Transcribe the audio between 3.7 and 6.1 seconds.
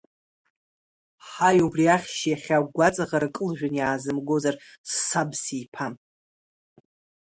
иаазымгозар саб сиԥам!